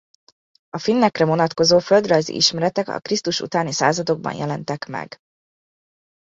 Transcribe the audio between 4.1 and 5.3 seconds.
jelentek meg.